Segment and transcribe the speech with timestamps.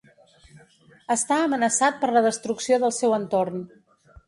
[1.15, 3.65] Està amenaçat per la destrucció del seu entorn.